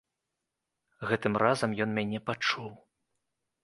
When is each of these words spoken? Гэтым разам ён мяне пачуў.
Гэтым 1.11 1.33
разам 1.45 1.79
ён 1.87 1.97
мяне 2.01 2.19
пачуў. 2.31 2.69